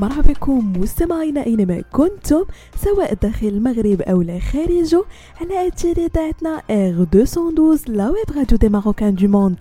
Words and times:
مرحبا 0.00 0.32
بكم 0.32 0.72
مستمعينا 0.76 1.46
أينما 1.46 1.82
كنتم 1.92 2.44
سواء 2.84 3.14
داخل 3.14 3.46
المغرب 3.46 4.02
أو 4.02 4.22
لا 4.22 4.38
خارجه 4.38 5.04
على 5.40 5.68
اثير 5.68 5.96
اذاعتنا 5.96 6.62
R 6.70 7.04
212 7.14 7.92
la 7.92 8.10
web 8.10 8.36
radio 8.36 8.58
des 8.58 8.68
Marocains 8.68 9.14
du 9.14 9.28
monde 9.28 9.56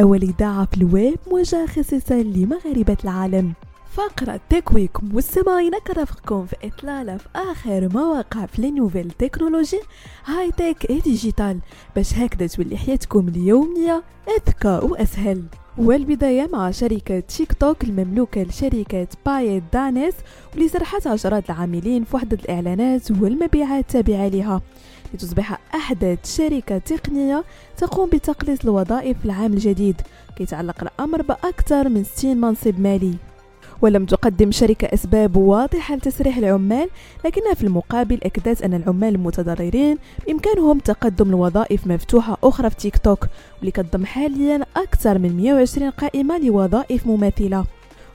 أول 0.00 0.22
إذاعة 0.22 0.64
في 0.64 0.76
الويب 0.76 1.16
موجهة 1.30 1.66
خصيصا 1.66 2.14
لمغاربة 2.14 2.96
العالم. 3.04 3.52
فقرة 3.92 4.40
Tech 4.50 4.76
Week 4.76 5.02
مستمعينا 5.02 5.78
كنرافقكم 5.78 6.46
في 6.46 6.56
إطلالة 6.64 7.16
في 7.16 7.28
آخر 7.36 7.88
ما 7.94 8.07
وقع 8.07 8.46
في 8.46 8.70
nouvelles 8.70 9.10
technologies 9.10 9.80
high-tech 10.24 11.00
et 11.00 11.13
digital 11.13 11.58
باش 11.96 12.14
هكذا 12.14 12.46
تولي 12.46 12.76
حياتكم 12.76 13.28
اليومية 13.28 14.02
أذكى 14.28 14.86
وأسهل. 14.86 15.42
والبداية 15.78 16.48
مع 16.52 16.70
شركة 16.70 17.20
تيك 17.20 17.52
توك 17.52 17.84
المملوكة 17.84 18.42
لشركة 18.42 19.06
بايت 19.26 19.62
دانيس 19.72 20.14
واللي 20.52 20.68
سرحت 20.68 21.06
عشرات 21.06 21.50
العاملين 21.50 22.04
في 22.04 22.16
وحدة 22.16 22.38
الإعلانات 22.44 23.10
والمبيعات 23.10 23.96
التابعة 23.96 24.28
لها. 24.28 24.60
لتصبح 25.14 25.58
أحدث 25.74 26.36
شركة 26.36 26.78
تقنية 26.78 27.44
تقوم 27.76 28.08
بتقليص 28.08 28.60
الوظائف 28.64 29.24
العام 29.24 29.52
الجديد. 29.52 30.00
كيتعلق 30.36 30.82
الأمر 30.82 31.22
بأكثر 31.22 31.88
من 31.88 32.04
60 32.04 32.36
منصب 32.36 32.80
مالي. 32.80 33.14
ولم 33.82 34.04
تقدم 34.06 34.50
شركة 34.50 34.86
أسباب 34.94 35.36
واضحة 35.36 35.96
لتسريح 35.96 36.36
العمال 36.36 36.88
لكنها 37.24 37.54
في 37.54 37.64
المقابل 37.64 38.18
أكدت 38.22 38.62
أن 38.62 38.74
العمال 38.74 39.14
المتضررين 39.14 39.98
بإمكانهم 40.26 40.78
تقدم 40.78 41.30
لوظائف 41.30 41.86
مفتوحة 41.86 42.38
أخرى 42.44 42.70
في 42.70 42.76
تيك 42.76 42.98
توك 42.98 43.26
واللي 43.58 43.70
كتضم 43.70 44.06
حاليا 44.06 44.60
أكثر 44.76 45.18
من 45.18 45.36
120 45.36 45.90
قائمة 45.90 46.38
لوظائف 46.38 47.06
مماثلة. 47.06 47.64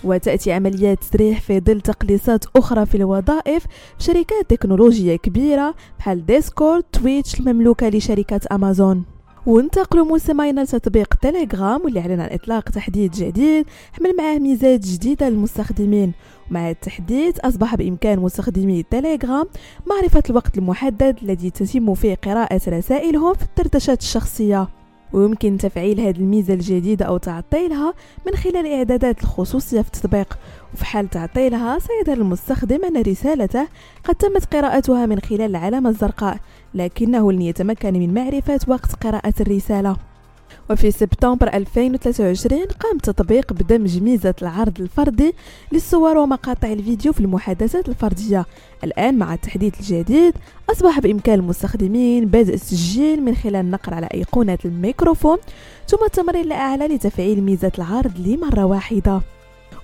وتأتي 0.04 0.52
عمليات 0.52 1.00
تسريح 1.00 1.42
في 1.42 1.60
ظل 1.60 1.82
تقليصات 1.82 2.46
أخرى 2.56 2.86
في 2.86 2.96
الوظائف 2.96 3.66
في 3.98 4.04
شركات 4.04 4.50
تكنولوجية 4.50 5.16
كبيرة 5.16 5.76
بحال 6.00 6.26
ديسكورد 6.26 6.84
تويتش 6.84 7.40
المملوكة 7.40 7.90
لشركة 7.90 8.40
أمازون 8.52 9.06
وانتقلوا 9.46 10.06
مستمعينا 10.06 10.62
لتطبيق 10.62 11.14
تيليجرام 11.16 11.82
واللي 11.82 12.00
اعلن 12.00 12.20
عن 12.20 12.30
اطلاق 12.32 12.70
تحديث 12.70 13.16
جديد. 13.16 13.66
حمل 13.94 14.16
معاه 14.18 14.38
ميزات 14.38 14.80
جديدة 14.80 15.30
للمستخدمين. 15.30 16.14
ومع 16.52 16.70
التحديث 16.70 17.40
أصبح 17.40 17.76
بإمكان 17.76 18.20
مستخدمي 18.20 18.84
تيليجرام 18.84 19.46
معرفة 19.88 20.24
الوقت 20.30 20.58
المحدد 20.58 21.18
الذي 21.24 21.50
تتم 21.50 21.94
فيه 21.94 22.16
قراءة 22.16 22.62
رسائلهم 22.68 23.34
في 23.34 23.44
الدردشات 23.44 24.02
الشخصية. 24.02 24.79
ويمكن 25.14 25.58
تفعيل 25.58 26.00
هذه 26.00 26.18
الميزة 26.18 26.54
الجديدة 26.54 27.06
أو 27.06 27.18
تعطيلها 27.18 27.94
من 28.28 28.36
خلال 28.36 28.68
إعدادات 28.68 29.22
الخصوصية 29.22 29.82
في 29.82 29.88
التطبيق. 29.88 30.40
وفي 30.74 30.86
حال 30.86 31.10
تعطيلها 31.10 31.80
سيظهر 31.80 32.18
المستخدم 32.18 32.86
أن 32.86 33.02
رسالته 33.02 33.68
قد 34.04 34.16
تمت 34.16 34.56
قراءتها 34.56 35.06
من 35.06 35.20
خلال 35.20 35.42
العلامة 35.42 35.90
الزرقاء 35.90 36.38
لكنه 36.74 37.32
لن 37.32 37.42
يتمكن 37.42 37.94
من 37.94 38.14
معرفة 38.14 38.60
وقت 38.68 38.94
قراءة 38.94 39.34
الرسالة. 39.42 40.09
وفي 40.72 40.92
سبتمبر 40.92 41.48
2023 41.48 42.62
قام 42.62 42.96
التطبيق 42.96 43.54
بدمج 43.54 44.02
ميزة 44.04 44.34
العرض 44.42 44.82
الفردي 44.82 45.34
للصور 45.72 46.18
ومقاطع 46.18 46.68
الفيديو 46.68 47.14
في 47.14 47.20
المحادثات 47.20 47.90
الفردية. 47.90 48.46
الآن 48.84 49.18
مع 49.18 49.34
التحديث 49.34 49.80
الجديد 49.80 50.34
أصبح 50.70 51.00
بإمكان 51.00 51.40
المستخدمين 51.40 52.26
بدء 52.26 52.54
التسجيل 52.54 53.24
من 53.24 53.36
خلال 53.36 53.56
النقر 53.56 53.94
على 53.94 54.08
أيقونة 54.14 54.58
الميكروفون 54.66 55.38
ثم 55.88 56.06
التمرير 56.06 56.42
للأعلى 56.42 56.88
لتفعيل 56.88 57.44
ميزة 57.44 57.72
العرض 57.78 58.12
لمرة 58.20 58.66
واحدة. 58.66 59.22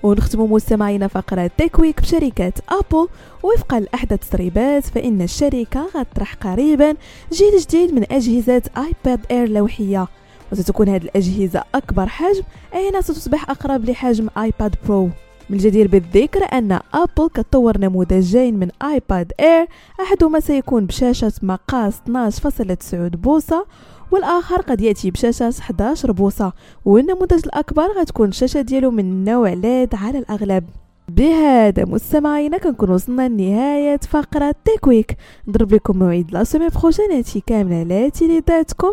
ونختم 0.02 0.52
مستمعينا 0.52 1.08
فقرة 1.08 1.50
Tech 1.58 1.79
Week 1.79 2.00
بشركة 2.00 2.52
أبل 2.68 3.08
وفقا 3.42 3.80
لأحدث 3.80 4.12
التسريبات 4.12 4.84
فإن 4.84 5.22
الشركة 5.22 5.86
غتطرح 5.96 6.34
قريبا 6.34 6.94
جيل 7.32 7.58
جديد 7.58 7.94
من 7.94 8.04
أجهزة 8.10 8.62
آيباد 8.76 9.26
إير 9.30 9.48
لوحية. 9.48 10.08
وستكون 10.52 10.88
هذه 10.88 11.02
الأجهزة 11.02 11.64
أكبر 11.74 12.06
حجم 12.06 12.42
أي 12.74 12.88
أنها 12.88 13.00
ستصبح 13.00 13.50
أقرب 13.50 13.84
لحجم 13.84 14.28
آيباد 14.38 14.74
برو 14.88 15.10
من 15.50 15.56
الجدير 15.56 15.88
بالذكر 15.88 16.44
أن 16.52 16.80
أبل 16.94 17.28
كتطور 17.34 17.78
نموذجين 17.78 18.58
من 18.58 18.68
آيباد 18.82 19.32
إير 19.40 19.68
أحدهما 20.00 20.40
سيكون 20.40 20.86
بشاشة 20.86 21.32
مقاس 21.42 22.00
12.9 22.08 22.94
بوصة 22.94 23.66
والآخر 24.10 24.60
قد 24.60 24.80
يأتي 24.80 25.10
بشاشة 25.10 25.54
11 25.60 26.12
بوصة 26.12 26.52
والنموذج 26.84 27.42
الأكبر 27.46 27.88
غتكون 28.00 28.28
الشاشة 28.28 28.60
ديالو 28.60 28.90
من 28.90 29.24
نوع 29.24 29.52
LED 29.52 29.94
على 29.94 30.18
الأغلب. 30.18 30.64
بهذا 31.08 31.84
مستمعينا 31.84 32.58
كنكون 32.58 32.90
وصلنا 32.90 33.28
لنهاية 33.28 34.00
فقرة 34.08 34.54
Tech 34.64 34.90
Week 34.90 35.16
نضرب 35.48 35.74
لكم 35.74 35.98
موعد 35.98 36.30
la 36.32 36.44
semaine 36.44 36.68
prochaine 36.68 37.12
هادشي 37.12 37.40
كامل 37.46 37.72
على 37.74 38.10
إذاعتكم 38.10 38.92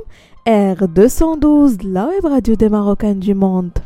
R212 0.49 1.85
la 1.85 2.05
web 2.07 2.25
radio 2.25 2.55
des 2.55 2.69
Marocains 2.69 3.19
du 3.19 3.33
monde 3.33 3.77